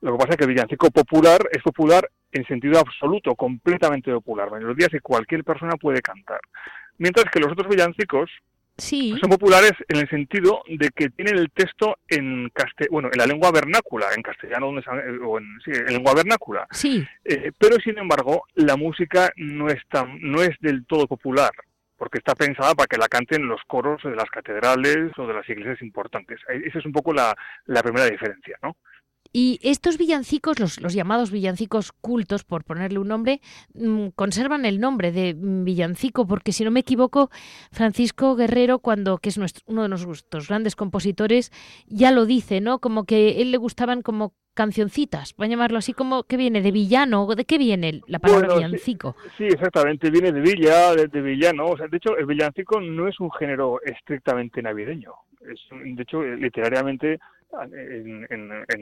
[0.00, 4.48] Lo que pasa es que el villancico popular es popular en sentido absoluto, completamente popular.
[4.56, 6.40] En los días que cualquier persona puede cantar.
[6.98, 8.30] Mientras que los otros villancicos
[8.80, 12.50] son populares en el sentido de que tienen el texto en
[12.90, 15.46] bueno, en la lengua vernácula, en castellano o en,
[15.86, 16.66] lengua vernácula.
[16.70, 17.06] Sí.
[17.24, 21.52] Eh, pero sin embargo, la música no es tan, no es del todo popular
[22.00, 25.46] porque está pensada para que la canten los coros de las catedrales o de las
[25.50, 26.40] iglesias importantes.
[26.48, 27.36] Esa es un poco la,
[27.82, 28.74] primera diferencia, ¿no?
[29.32, 33.40] Y estos villancicos, los, llamados villancicos cultos, por ponerle un nombre,
[33.74, 37.30] mm, conservan el nombre de villancico, porque si no me equivoco,
[37.70, 41.52] Francisco Guerrero, cuando que es nuestro, uno de nuestros grandes compositores,
[41.86, 42.80] ya lo dice, ¿no?
[42.80, 46.72] Como que él le gustaban como cancioncitas, voy a llamarlo así como que viene de
[46.72, 49.16] villano, ¿de qué viene la palabra villancico?
[49.38, 53.18] Sí, exactamente, viene de villa, de, villano, o sea, de hecho el villancico no es
[53.20, 57.20] un género estrictamente navideño, es, de hecho literariamente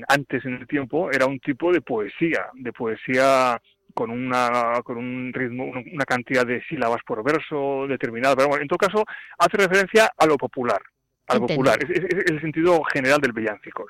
[0.09, 3.61] antes en el tiempo era un tipo de poesía, de poesía
[3.95, 8.69] con una con un ritmo, una cantidad de sílabas por verso determinada, pero bueno, en
[8.69, 9.05] todo caso
[9.39, 10.81] hace referencia a lo popular,
[11.27, 11.91] a lo popular, es,
[12.31, 13.87] el sentido general del villancico.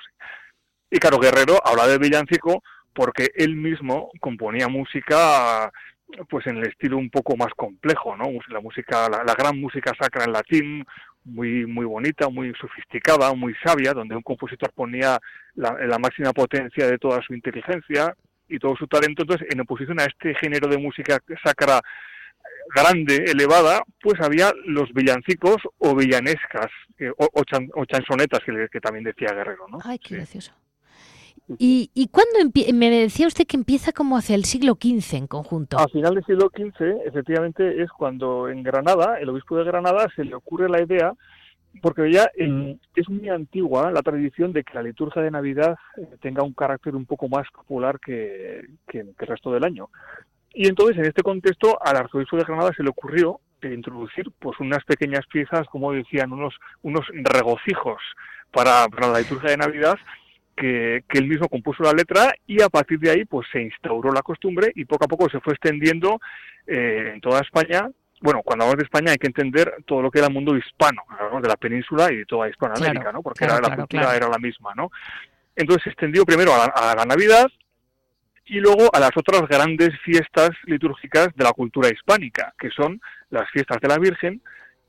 [0.89, 2.63] Y Caro Guerrero habla de villancico
[2.93, 5.71] porque él mismo componía música
[6.29, 8.25] pues en el estilo un poco más complejo, ¿no?
[8.49, 10.85] La música, la, gran música sacra en latín,
[11.25, 15.19] muy muy bonita, muy sofisticada, muy sabia, donde un compositor ponía
[15.55, 18.15] la, máxima potencia de toda su inteligencia
[18.47, 19.23] y todo su talento.
[19.23, 21.81] Entonces, en oposición a este género de música sacra
[22.73, 26.67] grande, elevada, pues había los villancicos o villanescas,
[26.99, 28.39] eh, o, chansonetas,
[28.71, 29.79] que, también decía Guerrero, ¿no?
[29.83, 30.53] Ay, qué gracioso.
[31.57, 35.77] ¿Y, y cuándo me decía usted que empieza como hacia el siglo XV en conjunto?
[35.77, 40.23] A final del siglo XV, efectivamente, es cuando en Granada, el obispo de Granada, se
[40.23, 41.13] le ocurre la idea,
[41.81, 46.43] porque ya es muy antigua la tradición de que la liturgia de Navidad eh, tenga
[46.43, 49.89] un carácter un poco más popular que, que, el resto del año.
[50.53, 54.83] Y entonces, en este contexto, al arzobispo de Granada se le ocurrió introducir pues unas
[54.85, 58.01] pequeñas piezas, como decían, unos, unos regocijos
[58.51, 59.97] para, para la liturgia de Navidad
[60.59, 64.21] que, él mismo compuso la letra y a partir de ahí pues se instauró la
[64.21, 66.19] costumbre y poco a poco se fue extendiendo
[66.67, 67.89] eh, en toda España.
[68.21, 71.03] Bueno, cuando hablamos de España hay que entender todo lo que era el mundo hispano,
[71.41, 73.23] de la península y de toda Hispanoamérica, ¿no?
[73.23, 74.91] Porque la cultura era la misma, ¿no?
[75.55, 77.47] Entonces se extendió primero a la, Navidad
[78.45, 82.99] y luego a las otras grandes fiestas litúrgicas de la cultura hispánica, que son
[83.29, 84.41] las fiestas de la Virgen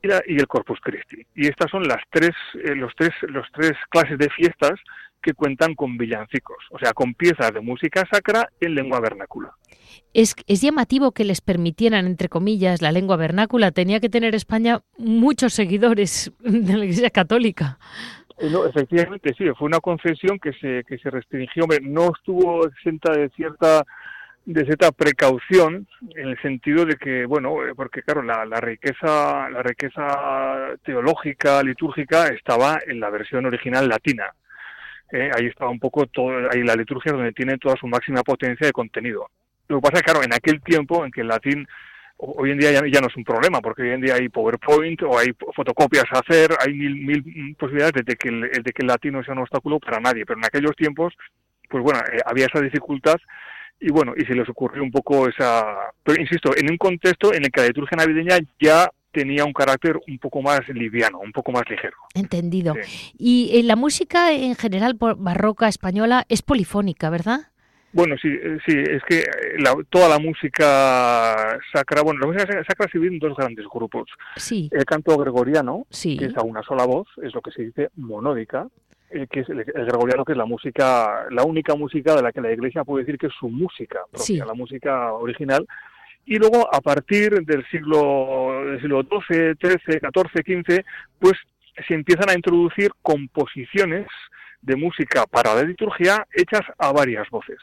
[0.03, 1.25] y, el Corpus Christi.
[1.35, 4.79] Y estas son las tres, eh, los tres, los tres clases de fiestas
[5.21, 9.53] que cuentan con villancicos, o sea, con piezas de música sacra en lengua vernácula.
[10.13, 13.71] Es, es, llamativo que les permitieran, entre comillas, la lengua vernácula.
[13.71, 17.77] Tenía que tener España muchos seguidores de la Iglesia Católica.
[18.39, 23.13] Eh, no, efectivamente, sí, fue una concesión que se, que se restringió, no estuvo exenta
[23.13, 23.85] de cierta
[24.45, 29.49] de cierta precaución en el sentido de que bueno eh, porque claro la, la, riqueza
[29.49, 34.33] la riqueza teológica litúrgica estaba en la versión original latina
[35.11, 38.65] eh, ahí estaba un poco todo ahí la liturgia donde tiene toda su máxima potencia
[38.65, 39.29] de contenido.
[39.67, 41.67] Lo que pasa es claro en aquel tiempo en que el latín
[42.17, 45.17] hoy en día ya, no es un problema porque hoy en día hay PowerPoint o
[45.17, 49.23] hay fotocopias a hacer hay mil mil posibilidades de que el, de que el latino
[49.23, 51.15] sea un obstáculo para nadie pero en aquellos tiempos
[51.67, 53.15] pues bueno eh, había esa dificultad
[53.81, 55.65] y bueno, y se les ocurrió un poco esa...
[56.03, 59.99] Pero insisto, en un contexto en el que la liturgia navideña ya tenía un carácter
[60.07, 61.97] un poco más liviano, un poco más ligero.
[62.13, 62.75] Entendido.
[63.17, 67.47] Y eh, la música en general barroca española es polifónica, ¿verdad?
[67.93, 72.87] Bueno, sí, eh, sí, es que eh, toda la música sacra, bueno, la música sacra
[72.89, 74.09] se divide en dos grandes grupos.
[74.37, 74.69] Sí.
[74.71, 76.17] El canto gregoriano, sí.
[76.17, 78.67] que es a una sola voz, es lo que se dice monódica,
[79.29, 82.51] que es el, gregoriano, que es la música, la única música de la que la
[82.51, 85.65] Iglesia puede decir que es su música propia, la música original.
[86.25, 90.85] Y luego, a partir del siglo, del siglo XII, XIII, XIV, XV,
[91.19, 91.33] pues
[91.87, 94.07] se empiezan a introducir composiciones
[94.61, 97.57] de música para la liturgia hechas a varias voces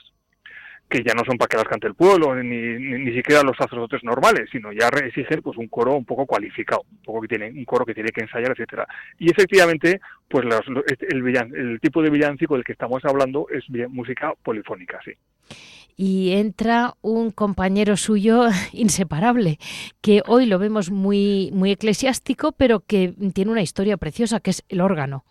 [0.89, 4.03] que ya no son para que las cante el pueblo, ni, ni, siquiera los sacerdotes
[4.03, 7.65] normales, sino ya exigen pues un coro un poco cualificado, un poco que tiene un
[7.65, 8.87] coro que tiene que ensayar, etcétera.
[9.19, 10.47] Y efectivamente, pues
[10.87, 15.13] este, el, el tipo de villancico del que estamos hablando es música polifónica, sí.
[15.97, 19.59] Y entra un compañero suyo inseparable,
[20.01, 24.65] que hoy lo vemos muy, muy eclesiástico, pero que tiene una historia preciosa, que es
[24.69, 25.25] el órgano.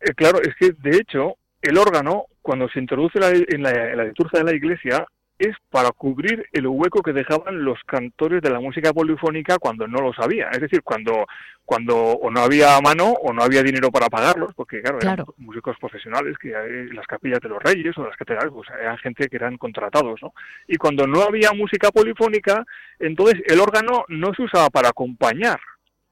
[0.00, 3.18] Eh, claro, es que de hecho el órgano, cuando se introduce
[3.50, 5.06] en, la, liturgia de la iglesia,
[5.38, 10.00] es para cubrir el hueco que dejaban los cantores de la música polifónica cuando no
[10.00, 10.48] lo sabía.
[10.52, 11.26] Es decir, cuando,
[11.66, 15.76] cuando o no había mano o no había dinero para pagarlos, porque claro, eran músicos
[15.78, 19.28] profesionales que en las capillas de los reyes o de las catedrales, pues eran gente
[19.28, 20.32] que eran contratados, ¿no?
[20.66, 22.64] Y cuando no había música polifónica,
[22.98, 25.60] entonces el órgano no se usaba para acompañar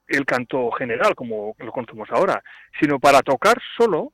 [0.07, 2.43] el canto general, como lo conocemos ahora,
[2.79, 4.13] sino para tocar solo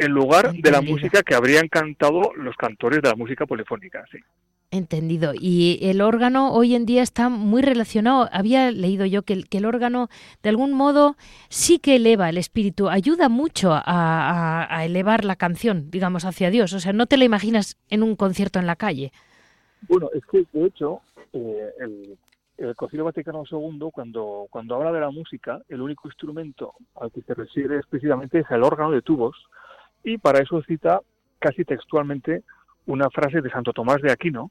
[0.00, 4.04] en lugar de la música que habrían cantado los cantores de la música polifónica.
[4.10, 4.18] Sí.
[4.72, 5.32] Entendido.
[5.34, 8.28] Y el órgano hoy en día está muy relacionado.
[8.32, 10.08] Había leído yo que el, órgano,
[10.42, 11.16] de algún modo,
[11.48, 16.72] sí que eleva el espíritu, ayuda mucho a, elevar la canción, digamos, hacia Dios.
[16.72, 19.12] O sea, no te la imaginas en un concierto en la calle.
[19.88, 21.00] Bueno, es que, de hecho,
[21.32, 22.16] eh, el,
[22.58, 27.22] el Concilio Vaticano II, cuando, cuando habla de la música, el único instrumento al que
[27.22, 29.34] se refiere precisamente es el órgano de tubos,
[30.04, 31.00] y para eso cita
[31.38, 32.42] casi textualmente
[32.86, 34.50] una frase de Santo Tomás de Aquino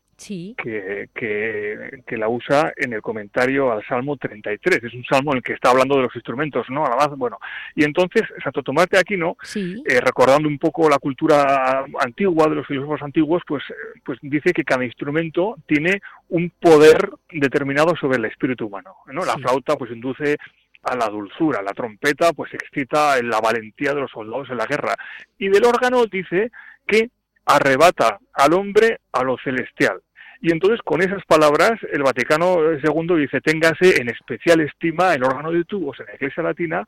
[0.56, 4.84] que, que, la usa en el comentario al Salmo 33.
[4.84, 6.86] Es un salmo en el que está hablando de los instrumentos, ¿no?
[6.86, 7.38] Además, bueno,
[7.76, 12.68] y entonces Santo Tomás de Aquino, eh, recordando un poco la cultura antigua de los
[12.68, 18.26] filósofos antiguos, pues, eh, pues dice que cada instrumento tiene un poder determinado sobre el
[18.26, 18.96] espíritu humano.
[19.08, 19.24] ¿no?
[19.24, 20.38] La flauta pues induce
[20.84, 21.62] a la dulzura.
[21.62, 24.96] La trompeta pues excita la valentía de los soldados en la guerra.
[25.38, 26.52] Y del órgano dice
[26.88, 27.10] que
[27.46, 30.02] arrebata al hombre a lo celestial.
[30.42, 35.52] Y entonces con esas palabras el Vaticano II dice téngase en especial estima el órgano
[35.52, 36.86] de tubos en la Iglesia Latina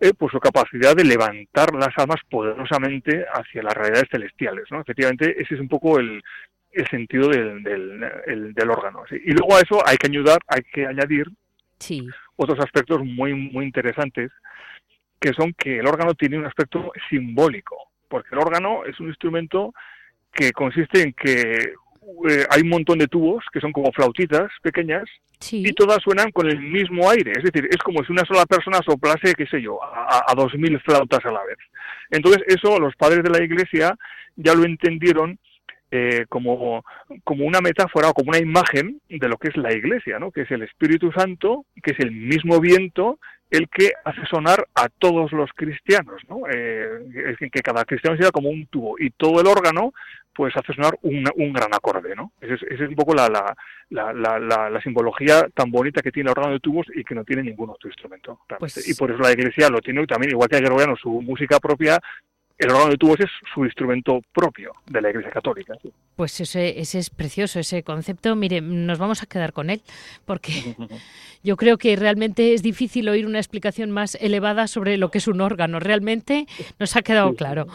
[0.00, 4.64] eh, por su capacidad de levantar las almas poderosamente hacia las realidades celestiales.
[4.70, 4.80] ¿no?
[4.80, 6.22] Efectivamente, ese es un poco el,
[6.72, 9.04] el sentido del, del, del órgano.
[9.10, 11.26] Y luego a eso hay que ayudar, hay que añadir
[11.78, 12.06] sí
[12.42, 14.30] otros aspectos muy, muy interesantes,
[15.20, 17.76] que son que el órgano tiene un aspecto simbólico,
[18.08, 19.74] porque el órgano es un instrumento
[20.32, 21.74] que consiste en que
[22.28, 25.04] eh, hay un montón de tubos que son como flautitas pequeñas
[25.50, 27.32] y todas suenan con el mismo aire.
[27.36, 30.54] Es decir, es como si una sola persona soplase, qué sé yo, a, a dos
[30.54, 31.58] mil flautas a la vez.
[32.10, 33.96] Entonces, eso los padres de la iglesia
[34.36, 35.38] ya lo entendieron
[35.90, 36.84] eh, como,
[37.24, 40.30] como una metáfora o como una imagen de lo que es la iglesia, ¿no?
[40.30, 43.18] que es el Espíritu Santo, que es el mismo viento
[43.50, 46.42] el que hace sonar a todos los cristianos, ¿no?
[46.48, 49.92] Eh, que cada cristiano sea como un tubo y todo el órgano
[50.32, 52.32] pues hace sonar un, un gran acorde, ¿no?
[52.40, 53.28] Esa es, un poco la,
[53.90, 54.38] la, la,
[54.70, 57.70] la, simbología tan bonita que tiene el órgano de tubos y que no tiene ningún
[57.70, 58.38] otro instrumento.
[58.58, 61.58] Pues y por eso la iglesia lo tiene también, igual que el gregoriano, su música
[61.58, 61.98] propia
[62.60, 65.74] el órgano de tubos es su instrumento propio de la Iglesia Católica.
[66.14, 68.36] Pues ese, ese es precioso, ese concepto.
[68.36, 69.80] Mire, nos vamos a quedar con él,
[70.26, 70.76] porque
[71.42, 75.26] yo creo que realmente es difícil oír una explicación más elevada sobre lo que es
[75.26, 75.80] un órgano.
[75.80, 76.46] Realmente
[76.78, 77.66] nos ha quedado claro.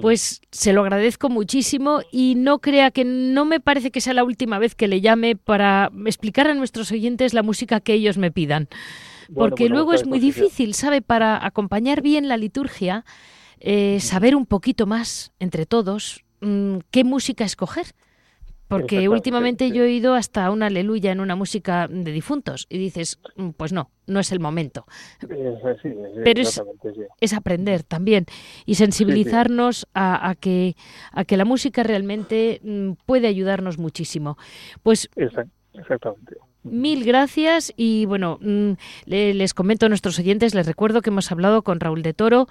[0.00, 4.22] Pues se lo agradezco muchísimo y no crea que no me parece que sea la
[4.22, 8.30] última vez que le llame para explicar a nuestros oyentes la música que ellos me
[8.30, 8.68] pidan.
[9.34, 11.02] Porque luego es muy difícil, ¿sabe?
[11.02, 13.04] Para acompañar bien la liturgia
[13.64, 17.86] eh, saber un poquito más entre todos mm, qué música escoger.
[18.66, 23.18] Porque últimamente yo he oído hasta una aleluya en una música de difuntos y dices,
[23.36, 24.86] mm, pues no, no es el momento.
[25.20, 26.42] Pero
[27.20, 28.24] es, aprender también
[28.64, 30.74] y sensibilizarnos a, que,
[31.12, 34.38] a que la música realmente mm, puede ayudarnos muchísimo.
[34.82, 35.10] Pues
[35.74, 36.36] Exactamente.
[36.64, 38.72] Mil gracias y bueno, mm,
[39.06, 42.46] les comento a nuestros oyentes, les recuerdo que hemos hablado con Raúl de Toro,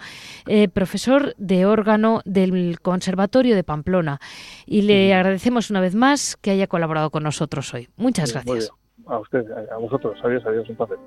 [0.47, 4.19] eh, profesor de órgano del Conservatorio de Pamplona
[4.65, 7.87] y le agradecemos una vez más que haya colaborado con nosotros hoy.
[7.95, 8.71] Muchas gracias.
[9.07, 10.97] A usted, a vosotros, adiós, adiós, un placer.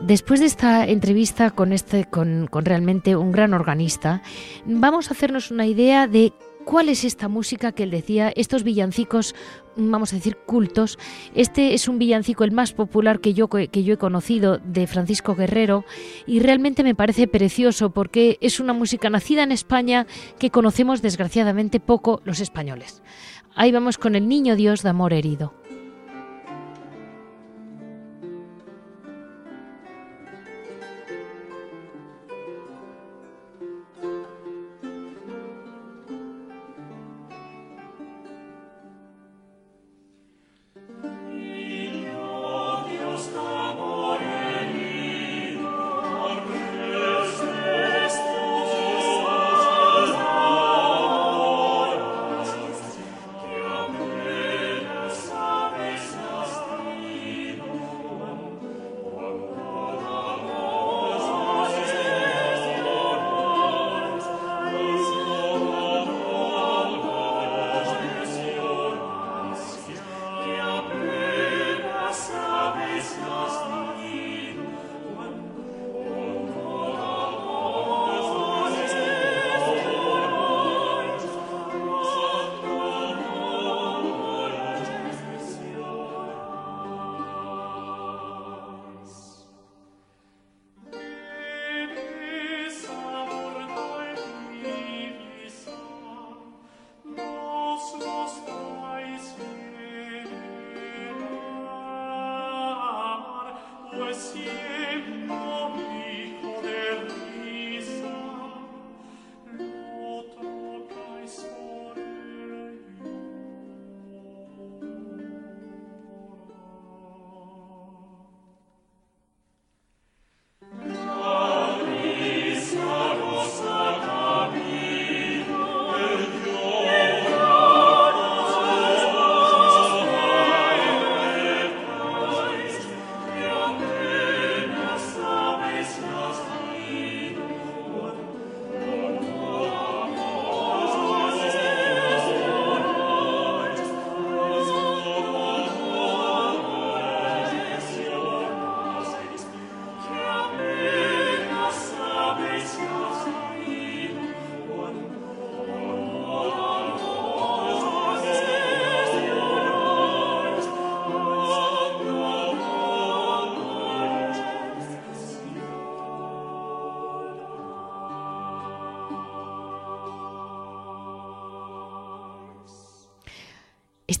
[0.00, 4.22] Después de esta entrevista con este, con, con realmente un gran organista,
[4.66, 6.32] vamos a hacernos una idea de
[6.66, 8.32] ¿Cuál es esta música que él decía?
[8.34, 9.36] Estos villancicos,
[9.76, 10.98] vamos a decir, cultos.
[11.32, 15.36] Este es un villancico el más popular que yo, que yo he conocido de Francisco
[15.36, 15.84] Guerrero
[16.26, 20.08] y realmente me parece precioso porque es una música nacida en España
[20.40, 23.00] que conocemos desgraciadamente poco los españoles.
[23.54, 25.54] Ahí vamos con el Niño Dios de Amor Herido.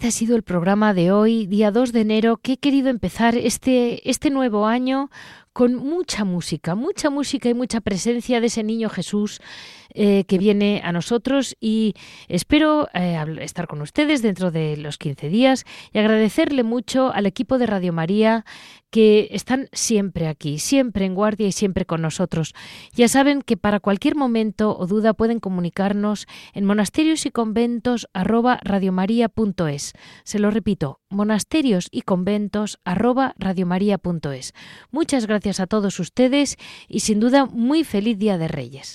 [0.06, 4.08] Ha sido el programa de hoy, día 2 de enero, que he querido empezar este,
[4.08, 5.10] este nuevo año
[5.52, 9.40] con mucha música, mucha música y mucha presencia de ese niño Jesús
[9.98, 11.94] eh, que viene a nosotros y
[12.28, 17.56] espero eh, estar con ustedes dentro de los 15 días y agradecerle mucho al equipo
[17.56, 18.44] de Radio María
[18.90, 22.54] que están siempre aquí, siempre en guardia y siempre con nosotros.
[22.92, 28.60] Ya saben que para cualquier momento o duda pueden comunicarnos en monasterios y conventos arroba
[30.24, 33.34] Se lo repito, monasterios y conventos arroba
[34.90, 36.56] Muchas gracias a todos ustedes
[36.88, 38.94] y sin duda muy feliz Día de Reyes.